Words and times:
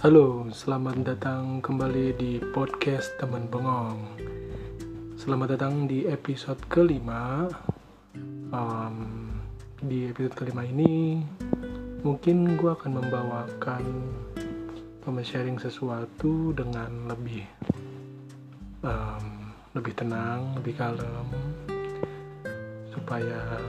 Halo, 0.00 0.48
selamat 0.48 1.04
datang 1.04 1.60
kembali 1.60 2.16
di 2.16 2.40
podcast 2.56 3.20
Teman 3.20 3.52
Bengong. 3.52 4.00
Selamat 5.20 5.60
datang 5.60 5.84
di 5.84 6.08
episode 6.08 6.56
kelima. 6.72 7.44
Um, 8.48 9.28
di 9.84 10.08
episode 10.08 10.40
kelima 10.40 10.64
ini, 10.64 11.20
mungkin 12.00 12.56
gue 12.56 12.72
akan 12.72 12.96
membawakan 12.96 13.84
sharing 15.20 15.60
sesuatu 15.60 16.56
dengan 16.56 17.04
lebih 17.04 17.44
um, 18.80 19.52
lebih 19.76 20.00
tenang, 20.00 20.56
lebih 20.56 20.80
kalem, 20.80 21.28
supaya 22.88 23.60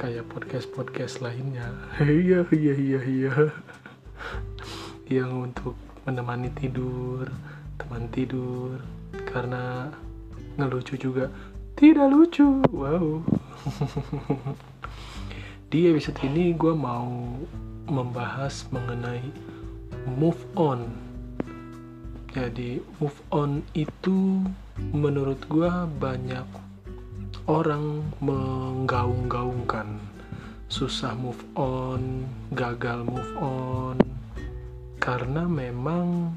kayak 0.00 0.24
podcast 0.32 0.64
podcast 0.72 1.20
lainnya. 1.20 1.68
Iya 2.00 2.48
iya 2.56 2.72
iya 2.72 3.00
iya 3.04 3.34
yang 5.14 5.50
untuk 5.50 5.78
menemani 6.02 6.50
tidur, 6.58 7.30
teman 7.78 8.10
tidur, 8.10 8.82
karena 9.30 9.94
ngelucu 10.58 10.98
juga 10.98 11.30
tidak 11.78 12.10
lucu. 12.10 12.62
Wow. 12.70 13.22
Di 15.70 15.90
episode 15.90 16.18
ini 16.26 16.54
gue 16.54 16.74
mau 16.74 17.38
membahas 17.86 18.66
mengenai 18.70 19.22
move 20.18 20.42
on. 20.54 20.90
Jadi 22.34 22.82
move 22.98 23.18
on 23.30 23.62
itu 23.78 24.42
menurut 24.90 25.38
gue 25.46 25.70
banyak 26.02 26.46
orang 27.46 28.02
menggaung-gaungkan 28.18 30.02
susah 30.70 31.14
move 31.14 31.42
on, 31.54 32.26
gagal 32.56 33.06
move 33.06 33.32
on, 33.38 33.96
karena 35.04 35.44
memang 35.44 36.32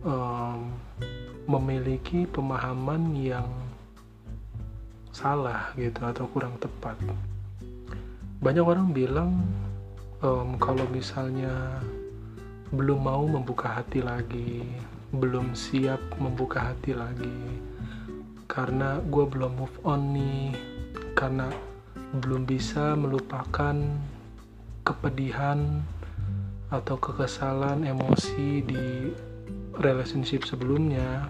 um, 0.00 0.72
memiliki 1.44 2.24
pemahaman 2.24 3.12
yang 3.12 3.44
salah 5.12 5.76
gitu 5.76 6.00
atau 6.08 6.24
kurang 6.32 6.56
tepat. 6.56 6.96
Banyak 8.40 8.64
orang 8.64 8.96
bilang 8.96 9.44
um, 10.24 10.56
kalau 10.56 10.88
misalnya 10.88 11.84
belum 12.72 12.96
mau 13.04 13.28
membuka 13.28 13.76
hati 13.76 14.00
lagi, 14.00 14.64
belum 15.12 15.52
siap 15.52 16.00
membuka 16.16 16.72
hati 16.72 16.96
lagi, 16.96 17.60
karena 18.48 19.04
gue 19.04 19.24
belum 19.28 19.52
move 19.52 19.78
on 19.84 20.16
nih, 20.16 20.56
karena 21.12 21.52
belum 22.24 22.48
bisa 22.48 22.96
melupakan 22.96 23.76
kepedihan 24.80 25.84
atau 26.68 27.00
kekesalan 27.00 27.88
emosi 27.88 28.60
di 28.60 29.12
relationship 29.80 30.44
sebelumnya. 30.44 31.28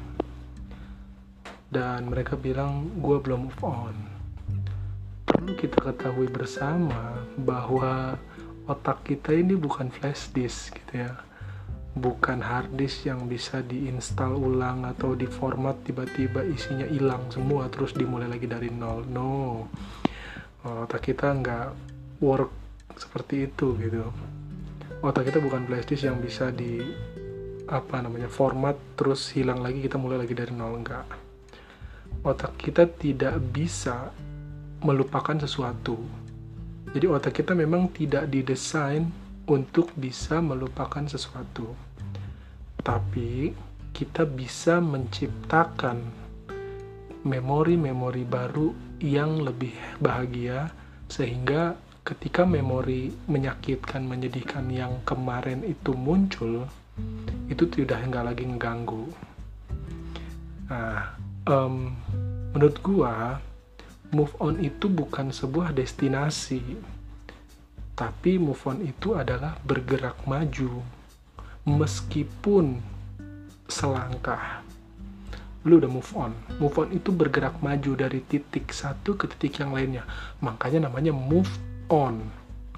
Dan 1.68 2.08
mereka 2.08 2.34
bilang 2.34 2.88
gue 2.98 3.18
belum 3.20 3.52
move 3.52 3.62
on. 3.62 3.96
Perlu 5.28 5.52
kita 5.54 5.84
ketahui 5.84 6.26
bersama 6.32 7.20
bahwa 7.36 8.16
otak 8.64 9.04
kita 9.04 9.36
ini 9.36 9.52
bukan 9.54 9.92
flash 9.92 10.32
disk 10.32 10.74
gitu 10.74 11.04
ya. 11.04 11.12
Bukan 11.98 12.40
hard 12.40 12.72
disk 12.78 13.04
yang 13.04 13.28
bisa 13.28 13.60
diinstal 13.60 14.32
ulang 14.32 14.88
atau 14.88 15.12
di 15.12 15.28
format 15.28 15.76
tiba-tiba 15.84 16.40
isinya 16.46 16.88
hilang 16.88 17.28
semua 17.28 17.68
terus 17.68 17.92
dimulai 17.92 18.32
lagi 18.32 18.48
dari 18.48 18.72
nol. 18.72 19.04
No. 19.04 19.68
Otak 20.64 21.12
kita 21.12 21.36
nggak 21.36 21.68
work 22.24 22.50
seperti 22.96 23.46
itu 23.46 23.76
gitu 23.76 24.08
otak 24.98 25.30
kita 25.30 25.38
bukan 25.38 25.66
flash 25.66 25.86
disk 25.86 26.04
yang 26.10 26.18
bisa 26.18 26.50
di 26.50 26.82
apa 27.68 28.00
namanya 28.00 28.32
format 28.32 28.74
terus 28.96 29.28
hilang 29.36 29.60
lagi 29.60 29.84
kita 29.84 30.00
mulai 30.00 30.24
lagi 30.24 30.34
dari 30.34 30.50
nol 30.50 30.80
enggak. 30.80 31.06
Otak 32.24 32.56
kita 32.58 32.88
tidak 32.88 33.38
bisa 33.52 34.10
melupakan 34.82 35.36
sesuatu. 35.38 36.00
Jadi 36.90 37.06
otak 37.06 37.44
kita 37.44 37.52
memang 37.52 37.92
tidak 37.92 38.26
didesain 38.32 39.06
untuk 39.46 39.92
bisa 39.94 40.40
melupakan 40.40 41.04
sesuatu. 41.04 41.76
Tapi 42.80 43.52
kita 43.92 44.24
bisa 44.24 44.80
menciptakan 44.80 46.00
memori-memori 47.28 48.24
baru 48.24 48.72
yang 49.04 49.44
lebih 49.44 49.74
bahagia 50.00 50.72
sehingga 51.12 51.76
ketika 52.08 52.48
memori 52.48 53.12
menyakitkan, 53.28 54.00
menyedihkan 54.00 54.64
yang 54.72 55.04
kemarin 55.04 55.60
itu 55.60 55.92
muncul, 55.92 56.64
itu 57.52 57.64
tidak 57.68 58.00
nggak 58.08 58.24
lagi 58.32 58.48
mengganggu. 58.48 59.04
Nah, 60.72 61.20
um, 61.44 61.92
menurut 62.56 62.80
gua, 62.80 63.36
move 64.08 64.32
on 64.40 64.56
itu 64.56 64.88
bukan 64.88 65.28
sebuah 65.28 65.76
destinasi, 65.76 66.80
tapi 67.92 68.40
move 68.40 68.64
on 68.64 68.80
itu 68.80 69.12
adalah 69.12 69.60
bergerak 69.68 70.16
maju, 70.24 70.80
meskipun 71.68 72.80
selangkah. 73.68 74.64
Lu 75.68 75.76
udah 75.76 75.92
move 75.92 76.12
on. 76.16 76.32
Move 76.56 76.76
on 76.80 76.88
itu 76.96 77.12
bergerak 77.12 77.60
maju 77.60 77.92
dari 78.00 78.24
titik 78.24 78.72
satu 78.72 79.20
ke 79.20 79.28
titik 79.28 79.60
yang 79.60 79.76
lainnya. 79.76 80.08
Makanya 80.40 80.88
namanya 80.88 81.12
move 81.12 81.67
on 81.90 82.24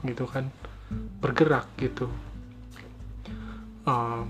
gitu 0.06 0.24
kan. 0.26 0.48
Bergerak 1.22 1.70
gitu. 1.78 2.10
Um, 3.86 4.28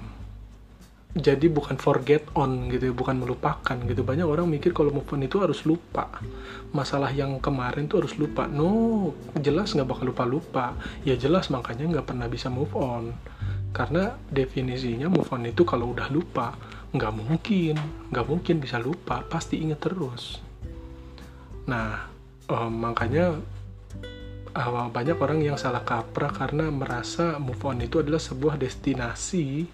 jadi 1.10 1.50
bukan 1.50 1.74
forget 1.74 2.22
on 2.38 2.70
gitu 2.70 2.94
bukan 2.94 3.18
melupakan 3.18 3.74
gitu. 3.82 4.06
Banyak 4.06 4.22
orang 4.22 4.46
mikir 4.46 4.70
kalau 4.70 4.94
move 4.94 5.10
on 5.10 5.26
itu 5.26 5.42
harus 5.42 5.66
lupa. 5.66 6.06
Masalah 6.70 7.10
yang 7.10 7.42
kemarin 7.42 7.90
tuh 7.90 8.06
harus 8.06 8.14
lupa. 8.14 8.46
No 8.46 9.10
jelas 9.34 9.74
nggak 9.74 9.90
bakal 9.90 10.14
lupa 10.14 10.22
lupa 10.22 10.66
ya 11.02 11.18
jelas 11.18 11.50
makanya 11.50 11.98
nggak 11.98 12.14
pernah 12.14 12.30
bisa 12.30 12.46
move 12.46 12.70
on. 12.78 13.10
Karena 13.74 14.14
definisinya 14.30 15.10
move 15.10 15.26
on 15.34 15.50
itu 15.50 15.66
kalau 15.66 15.90
udah 15.90 16.06
lupa 16.14 16.54
nggak 16.94 17.12
mungkin. 17.18 17.74
Nggak 18.14 18.26
mungkin 18.30 18.56
bisa 18.62 18.78
lupa. 18.78 19.26
Pasti 19.26 19.58
inget 19.58 19.82
terus. 19.82 20.38
Nah 21.66 22.06
um, 22.46 22.70
makanya 22.70 23.34
uh, 24.54 24.88
banyak 24.90 25.16
orang 25.18 25.40
yang 25.42 25.56
salah 25.58 25.82
kaprah 25.82 26.32
karena 26.32 26.70
merasa 26.70 27.38
move 27.38 27.60
on 27.62 27.82
itu 27.82 28.02
adalah 28.02 28.18
sebuah 28.18 28.58
destinasi 28.58 29.66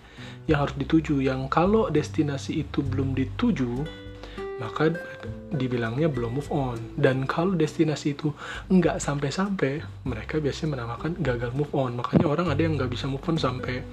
yang 0.48 0.64
harus 0.64 0.76
dituju. 0.76 1.20
Yang 1.24 1.48
kalau 1.52 1.88
destinasi 1.88 2.64
itu 2.64 2.84
belum 2.84 3.16
dituju 3.16 4.04
maka 4.56 4.88
dibilangnya 5.52 6.08
belum 6.08 6.40
move 6.40 6.50
on. 6.52 6.80
Dan 6.96 7.28
kalau 7.28 7.52
destinasi 7.52 8.16
itu 8.16 8.32
nggak 8.72 8.96
sampai-sampai 9.00 9.84
mereka 10.08 10.40
biasanya 10.40 10.80
menamakan 10.80 11.12
gagal 11.20 11.52
move 11.52 11.72
on. 11.76 12.00
Makanya 12.00 12.26
orang 12.28 12.46
ada 12.48 12.60
yang 12.60 12.80
nggak 12.80 12.88
bisa 12.92 13.04
move 13.04 13.24
on 13.28 13.36
sampai 13.36 13.84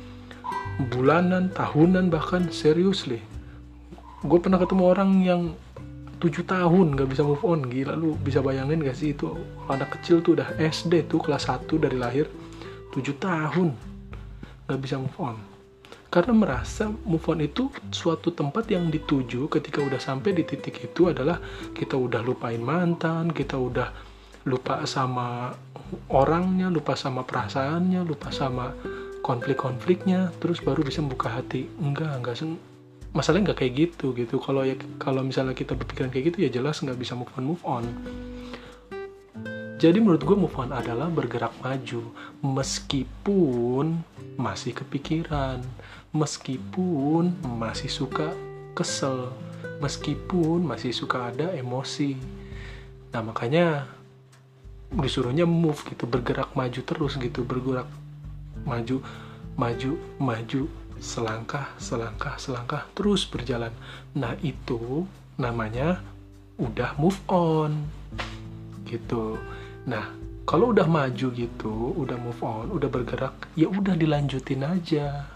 bulanan 0.92 1.52
tahunan 1.52 2.08
bahkan 2.08 2.48
seriously. 2.48 3.20
Gue 4.24 4.40
pernah 4.40 4.56
ketemu 4.56 4.84
orang 4.88 5.12
yang 5.20 5.42
tujuh 6.24 6.48
tahun 6.48 6.96
gak 6.96 7.12
bisa 7.12 7.28
move 7.28 7.44
on. 7.44 7.68
Gila 7.68 8.00
lu 8.00 8.16
bisa 8.16 8.40
bayangin 8.40 8.80
gak 8.80 8.96
sih 8.96 9.12
itu 9.12 9.36
anak 9.68 10.00
kecil 10.00 10.24
tuh 10.24 10.40
udah 10.40 10.56
SD 10.56 11.12
tuh 11.12 11.20
kelas 11.20 11.52
1 11.52 11.68
dari 11.84 12.00
lahir 12.00 12.32
tujuh 12.96 13.20
tahun 13.20 13.76
gak 14.72 14.80
bisa 14.80 14.96
move 14.96 15.20
on. 15.20 15.36
Karena 16.08 16.32
merasa 16.32 16.88
move 16.88 17.28
on 17.28 17.44
itu 17.44 17.68
suatu 17.92 18.32
tempat 18.32 18.72
yang 18.72 18.88
dituju 18.88 19.52
ketika 19.52 19.84
udah 19.84 20.00
sampai 20.00 20.32
di 20.32 20.48
titik 20.48 20.80
itu 20.80 21.12
adalah 21.12 21.44
kita 21.76 22.00
udah 22.00 22.24
lupain 22.24 22.62
mantan 22.64 23.34
kita 23.36 23.60
udah 23.60 23.92
lupa 24.48 24.88
sama 24.88 25.52
orangnya 26.08 26.72
lupa 26.72 26.96
sama 26.96 27.28
perasaannya 27.28 28.04
lupa 28.08 28.32
sama 28.32 28.72
konflik-konfliknya 29.24 30.36
terus 30.40 30.64
baru 30.64 30.88
bisa 30.88 31.04
membuka 31.04 31.36
hati. 31.36 31.68
Enggak 31.84 32.16
enggak 32.16 32.36
masalahnya 33.14 33.54
nggak 33.54 33.60
kayak 33.62 33.74
gitu 33.78 34.12
gitu. 34.18 34.42
Kalau 34.42 34.66
ya 34.66 34.76
kalau 34.98 35.22
misalnya 35.22 35.54
kita 35.54 35.78
berpikiran 35.78 36.10
kayak 36.10 36.34
gitu 36.34 36.38
ya 36.44 36.50
jelas 36.50 36.82
nggak 36.82 36.98
bisa 36.98 37.14
move 37.14 37.32
on 37.38 37.46
move 37.46 37.64
on. 37.64 37.86
Jadi 39.78 40.00
menurut 40.00 40.24
gue 40.24 40.38
move 40.38 40.56
on 40.58 40.72
adalah 40.74 41.12
bergerak 41.12 41.54
maju 41.62 42.02
meskipun 42.42 44.02
masih 44.40 44.74
kepikiran 44.74 45.60
meskipun 46.16 47.36
masih 47.60 47.92
suka 47.92 48.32
kesel 48.74 49.30
meskipun 49.84 50.64
masih 50.64 50.96
suka 50.96 51.30
ada 51.30 51.52
emosi. 51.54 52.16
Nah 53.12 53.22
makanya 53.22 53.86
disuruhnya 54.94 55.44
move 55.44 55.82
gitu 55.90 56.06
bergerak 56.06 56.54
maju 56.54 56.80
terus 56.86 57.18
gitu 57.18 57.42
bergerak 57.44 57.90
maju 58.64 59.02
maju 59.58 59.92
maju 60.22 60.62
selangkah, 61.04 61.76
selangkah, 61.76 62.40
selangkah 62.40 62.88
terus 62.96 63.28
berjalan. 63.28 63.76
Nah, 64.16 64.40
itu 64.40 65.04
namanya 65.36 66.00
udah 66.56 66.96
move 66.96 67.20
on. 67.28 67.84
Gitu. 68.88 69.36
Nah, 69.84 70.16
kalau 70.48 70.72
udah 70.72 70.88
maju 70.88 71.28
gitu, 71.36 71.76
udah 72.00 72.16
move 72.16 72.40
on, 72.40 72.72
udah 72.72 72.88
bergerak, 72.88 73.52
ya 73.60 73.68
udah 73.68 74.00
dilanjutin 74.00 74.64
aja. 74.64 75.28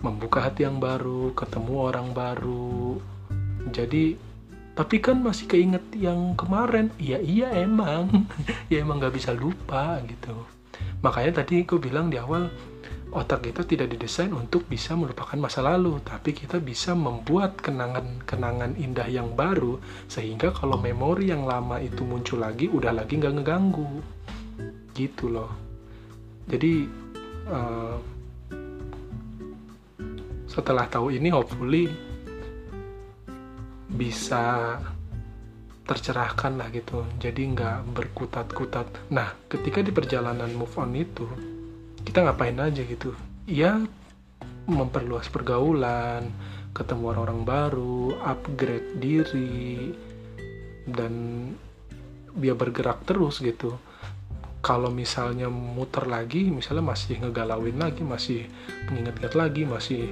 membuka 0.00 0.40
hati 0.40 0.64
yang 0.64 0.80
baru 0.80 1.36
ketemu 1.36 1.74
orang 1.76 2.08
baru 2.16 2.96
jadi 3.68 4.16
tapi 4.72 4.96
kan 4.96 5.20
masih 5.20 5.44
keinget 5.44 5.84
yang 5.92 6.32
kemarin 6.40 6.88
iya 6.96 7.20
iya 7.20 7.52
emang 7.52 8.08
ya 8.72 8.80
emang 8.80 8.96
nggak 8.96 9.12
bisa 9.20 9.36
lupa 9.36 10.00
gitu 10.08 10.48
makanya 11.04 11.44
tadi 11.44 11.68
gue 11.68 11.76
bilang 11.76 12.08
di 12.08 12.16
awal 12.16 12.48
otak 13.10 13.50
kita 13.50 13.66
tidak 13.66 13.90
didesain 13.90 14.30
untuk 14.30 14.70
bisa 14.70 14.94
melupakan 14.94 15.34
masa 15.34 15.66
lalu, 15.66 15.98
tapi 16.06 16.30
kita 16.30 16.62
bisa 16.62 16.94
membuat 16.94 17.58
kenangan-kenangan 17.58 18.78
indah 18.78 19.06
yang 19.10 19.34
baru 19.34 19.82
sehingga 20.06 20.54
kalau 20.54 20.78
memori 20.78 21.34
yang 21.34 21.42
lama 21.42 21.82
itu 21.82 22.06
muncul 22.06 22.38
lagi, 22.38 22.70
udah 22.70 22.94
lagi 22.94 23.18
nggak 23.18 23.34
ngeganggu, 23.42 23.90
gitu 24.94 25.26
loh. 25.26 25.50
Jadi 26.46 26.86
uh, 27.50 27.98
setelah 30.46 30.86
tahu 30.86 31.14
ini, 31.14 31.30
hopefully 31.34 31.90
bisa 33.90 34.78
tercerahkan 35.82 36.54
lah 36.54 36.70
gitu. 36.70 37.02
Jadi 37.18 37.42
nggak 37.50 37.90
berkutat-kutat. 37.90 39.10
Nah 39.10 39.34
ketika 39.50 39.82
di 39.82 39.90
perjalanan 39.90 40.54
move 40.54 40.78
on 40.78 40.94
itu 40.94 41.26
kita 42.04 42.24
ngapain 42.24 42.56
aja 42.58 42.82
gitu. 42.84 43.14
Ya 43.44 43.80
memperluas 44.70 45.26
pergaulan 45.26 46.30
ketemu 46.70 47.10
orang-orang 47.10 47.40
baru 47.42 48.14
upgrade 48.22 49.02
diri 49.02 49.90
dan 50.86 51.14
biar 52.34 52.54
bergerak 52.54 53.02
terus 53.04 53.42
gitu. 53.42 53.76
Kalau 54.60 54.92
misalnya 54.92 55.48
muter 55.48 56.04
lagi 56.04 56.52
misalnya 56.52 56.84
masih 56.84 57.16
ngegalauin 57.24 57.80
lagi 57.80 58.04
masih 58.04 58.44
mengingat-ingat 58.92 59.32
lagi 59.32 59.62
masih 59.64 60.04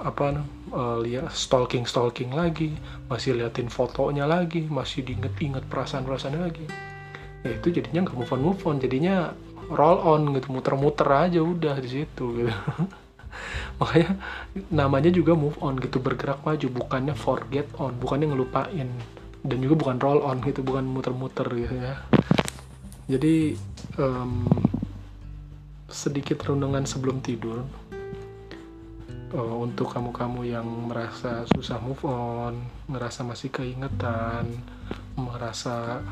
apa 0.00 0.44
uh, 0.72 0.96
lihat 1.00 1.28
stalking 1.32 1.84
stalking 1.84 2.32
lagi 2.32 2.72
masih 3.08 3.36
liatin 3.36 3.68
fotonya 3.68 4.24
lagi 4.24 4.64
masih 4.64 5.04
diinget-inget 5.04 5.64
perasaan-perasaan 5.68 6.40
lagi 6.40 6.64
ya 7.40 7.56
itu 7.56 7.68
jadinya 7.72 8.04
nggak 8.08 8.16
move 8.16 8.32
on 8.32 8.40
move 8.40 8.62
on. 8.68 8.76
Jadinya 8.80 9.32
roll 9.70 9.98
on 10.02 10.34
gitu 10.36 10.50
muter-muter 10.50 11.08
aja 11.08 11.40
udah 11.40 11.76
di 11.78 11.88
situ 11.88 12.24
gitu. 12.44 12.52
Makanya 13.80 14.18
namanya 14.68 15.10
juga 15.14 15.32
move 15.38 15.56
on 15.62 15.78
gitu 15.78 16.02
bergerak 16.02 16.42
maju 16.42 16.66
bukannya 16.68 17.14
forget 17.14 17.66
on 17.78 17.96
bukannya 17.96 18.34
ngelupain. 18.34 18.88
Dan 19.40 19.58
juga 19.64 19.74
bukan 19.86 19.96
roll 20.02 20.20
on 20.20 20.44
gitu 20.44 20.60
bukan 20.60 20.84
muter-muter 20.84 21.48
gitu 21.54 21.74
ya. 21.74 21.96
Jadi 23.10 23.58
um, 23.98 24.46
sedikit 25.90 26.46
renungan 26.46 26.86
sebelum 26.86 27.18
tidur. 27.24 27.66
Uh, 29.30 29.62
untuk 29.62 29.94
kamu-kamu 29.94 30.42
yang 30.42 30.66
merasa 30.90 31.46
susah 31.54 31.78
move 31.78 32.02
on 32.02 32.66
merasa 32.90 33.22
masih 33.22 33.46
keingetan 33.54 34.42
merasa 35.14 36.02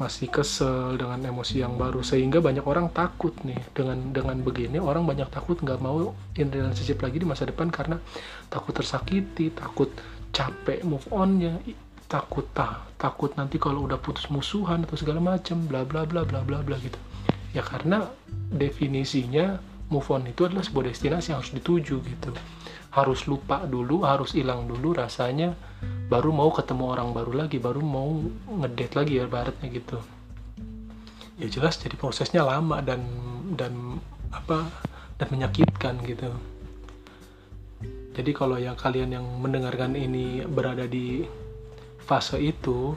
masih 0.00 0.32
kesel 0.32 0.96
dengan 0.96 1.20
emosi 1.20 1.60
yang 1.60 1.76
baru. 1.76 2.00
Sehingga 2.00 2.40
banyak 2.40 2.64
orang 2.64 2.88
takut 2.88 3.36
nih. 3.44 3.60
Dengan 3.76 4.16
dengan 4.16 4.40
begini 4.40 4.80
orang 4.80 5.04
banyak 5.04 5.28
takut 5.28 5.60
nggak 5.60 5.78
mau 5.84 6.16
in 6.40 6.48
relationship 6.48 7.04
lagi 7.04 7.20
di 7.20 7.28
masa 7.28 7.44
depan 7.44 7.68
karena 7.68 8.00
takut 8.48 8.72
tersakiti 8.72 9.52
takut 9.52 9.92
capek 10.32 10.80
move 10.88 11.04
onnya 11.12 11.60
takut 12.10 12.48
tak 12.56 12.90
takut 12.98 13.30
nanti 13.38 13.60
kalau 13.60 13.86
udah 13.86 14.00
putus 14.00 14.26
musuhan 14.32 14.82
atau 14.82 14.98
segala 14.98 15.22
macam 15.22 15.62
bla 15.68 15.86
bla 15.86 16.02
bla 16.08 16.26
bla 16.26 16.40
bla 16.42 16.64
bla 16.64 16.76
gitu. 16.80 16.98
Ya 17.52 17.60
karena 17.60 18.08
definisinya 18.50 19.62
move 19.90 20.06
on 20.14 20.24
itu 20.24 20.46
adalah 20.46 20.62
sebuah 20.62 20.88
destinasi 20.88 21.34
yang 21.34 21.42
harus 21.42 21.52
dituju 21.52 22.00
gitu. 22.00 22.30
Harus 22.94 23.26
lupa 23.26 23.66
dulu 23.66 24.06
harus 24.06 24.34
hilang 24.34 24.66
dulu 24.70 24.94
rasanya 24.94 25.54
baru 26.10 26.30
mau 26.30 26.50
ketemu 26.54 26.84
orang 26.90 27.10
baru 27.14 27.32
lagi 27.46 27.58
baru 27.58 27.82
mau 27.82 28.22
ngedate 28.46 28.94
lagi 28.98 29.12
ya 29.18 29.26
baratnya 29.26 29.68
gitu. 29.70 29.98
Ya 31.38 31.46
jelas 31.50 31.78
jadi 31.78 31.98
prosesnya 31.98 32.46
lama 32.46 32.78
dan 32.82 33.02
dan 33.58 33.98
apa 34.30 34.66
dan 35.18 35.28
menyakitkan 35.30 35.98
gitu. 36.06 36.30
Jadi 38.10 38.30
kalau 38.34 38.58
yang 38.58 38.74
kalian 38.74 39.14
yang 39.14 39.26
mendengarkan 39.38 39.94
ini 39.94 40.42
berada 40.44 40.84
di 40.86 41.24
fase 42.02 42.42
itu 42.42 42.92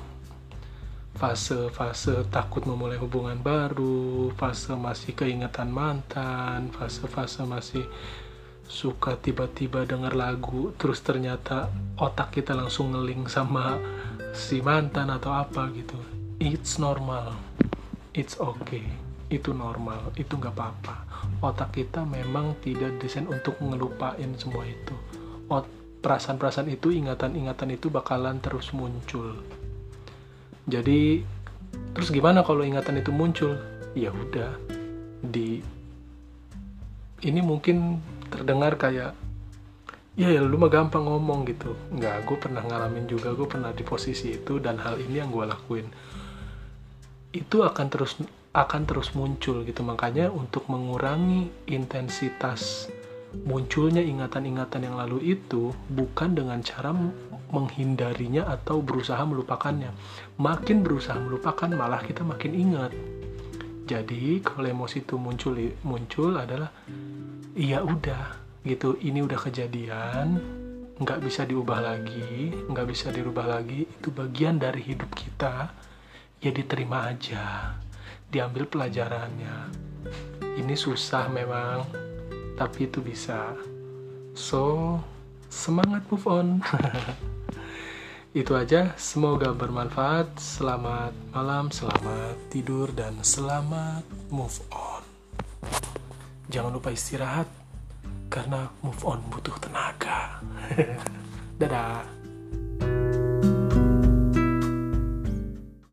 fase-fase 1.13 2.25
takut 2.33 2.65
memulai 2.65 2.97
hubungan 2.97 3.37
baru, 3.37 4.33
fase 4.33 4.73
masih 4.73 5.13
keingetan 5.13 5.69
mantan, 5.69 6.73
fase-fase 6.73 7.45
masih 7.45 7.85
suka 8.65 9.13
tiba-tiba 9.21 9.85
denger 9.85 10.17
lagu 10.17 10.73
terus 10.79 11.03
ternyata 11.05 11.69
otak 11.99 12.33
kita 12.33 12.57
langsung 12.57 12.95
ngeling 12.95 13.29
sama 13.29 13.77
si 14.33 14.65
mantan 14.65 15.13
atau 15.13 15.29
apa 15.29 15.69
gitu. 15.77 15.99
It's 16.41 16.81
normal. 16.81 17.37
It's 18.17 18.41
okay. 18.41 18.83
Itu 19.29 19.53
normal. 19.53 20.11
Itu 20.17 20.41
nggak 20.41 20.55
apa-apa. 20.57 20.95
Otak 21.45 21.77
kita 21.77 22.01
memang 22.03 22.57
tidak 22.65 22.97
desain 22.97 23.29
untuk 23.29 23.53
ngelupain 23.61 24.33
semua 24.41 24.65
itu. 24.65 24.97
Perasaan-perasaan 26.03 26.67
itu 26.67 26.91
ingatan-ingatan 26.91 27.79
itu 27.79 27.87
bakalan 27.87 28.35
terus 28.43 28.75
muncul 28.75 29.39
jadi 30.69 31.21
terus 31.93 32.09
gimana 32.09 32.41
kalau 32.45 32.63
ingatan 32.63 32.99
itu 33.01 33.11
muncul? 33.11 33.59
Ya 33.93 34.09
udah 34.09 34.57
di 35.21 35.61
ini 37.23 37.39
mungkin 37.39 38.01
terdengar 38.27 38.75
kayak 38.75 39.15
ya, 40.19 40.27
ya 40.29 40.41
lu 40.43 40.57
mah 40.59 40.71
gampang 40.71 41.05
ngomong 41.07 41.45
gitu. 41.47 41.75
Nggak 41.93 42.27
gue 42.27 42.37
pernah 42.39 42.63
ngalamin 42.63 43.05
juga 43.07 43.31
gue 43.35 43.47
pernah 43.47 43.71
di 43.71 43.83
posisi 43.85 44.35
itu 44.35 44.59
dan 44.59 44.79
hal 44.81 44.99
ini 44.99 45.21
yang 45.23 45.29
gue 45.31 45.45
lakuin. 45.45 45.87
Itu 47.33 47.63
akan 47.65 47.87
terus 47.89 48.17
akan 48.53 48.81
terus 48.85 49.13
muncul 49.17 49.65
gitu. 49.65 49.81
Makanya 49.81 50.29
untuk 50.29 50.69
mengurangi 50.69 51.49
intensitas 51.69 52.89
munculnya 53.41 54.05
ingatan-ingatan 54.05 54.85
yang 54.85 54.95
lalu 55.01 55.33
itu 55.33 55.73
bukan 55.89 56.37
dengan 56.37 56.61
cara 56.61 56.93
menghindarinya 57.53 58.49
atau 58.49 58.81
berusaha 58.81 59.21
melupakannya. 59.21 59.93
Makin 60.41 60.81
berusaha 60.81 61.15
melupakan 61.21 61.69
malah 61.69 62.01
kita 62.01 62.25
makin 62.25 62.51
ingat. 62.57 62.91
Jadi 63.85 64.41
kalau 64.41 64.65
emosi 64.65 65.05
itu 65.05 65.21
muncul 65.21 65.53
muncul 65.85 66.33
adalah 66.33 66.73
iya 67.53 67.85
udah 67.85 68.41
gitu. 68.65 68.97
Ini 68.97 69.21
udah 69.21 69.37
kejadian 69.37 70.27
nggak 70.93 71.25
bisa 71.25 71.41
diubah 71.43 71.81
lagi 71.81 72.49
nggak 72.73 72.87
bisa 72.89 73.13
dirubah 73.13 73.45
lagi. 73.45 73.85
Itu 73.85 74.09
bagian 74.09 74.57
dari 74.57 74.81
hidup 74.81 75.13
kita. 75.13 75.69
Ya 76.41 76.51
diterima 76.51 77.07
aja 77.07 77.77
diambil 78.33 78.65
pelajarannya. 78.65 79.69
Ini 80.57 80.73
susah 80.73 81.29
memang 81.29 81.85
tapi 82.57 82.89
itu 82.89 82.97
bisa. 82.99 83.53
So 84.33 84.97
semangat 85.53 86.01
move 86.09 86.25
on 86.25 86.65
itu 88.41 88.57
aja 88.57 88.97
semoga 88.97 89.53
bermanfaat 89.53 90.33
selamat 90.41 91.13
malam 91.29 91.69
selamat 91.69 92.33
tidur 92.49 92.89
dan 92.97 93.13
selamat 93.21 94.01
move 94.33 94.57
on 94.73 95.05
jangan 96.49 96.73
lupa 96.73 96.89
istirahat 96.89 97.45
karena 98.33 98.65
move 98.81 98.97
on 99.05 99.21
butuh 99.29 99.53
tenaga. 99.61 100.41
Dadah. 101.61 102.22